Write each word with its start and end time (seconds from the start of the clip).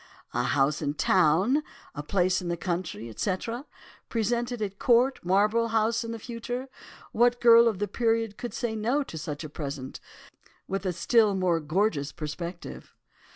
"'A 0.33 0.41
house 0.41 0.81
in 0.81 0.95
town—a 0.95 2.01
place 2.01 2.41
in 2.41 2.47
the 2.47 2.57
country, 2.57 3.07
etc., 3.07 3.65
presented 4.09 4.59
at 4.59 4.79
Court, 4.79 5.19
Marlborough 5.23 5.67
House 5.67 6.03
in 6.03 6.11
the 6.11 6.17
future—what 6.17 7.39
girl 7.39 7.67
of 7.67 7.77
the 7.77 7.87
period 7.87 8.35
could 8.35 8.55
say 8.55 8.75
no 8.75 9.03
to 9.03 9.15
such 9.15 9.43
a 9.43 9.49
present—with 9.49 10.87
a 10.87 10.91
still 10.93 11.35
more 11.35 11.59
gorgeous 11.59 12.11
perspective? 12.11 12.95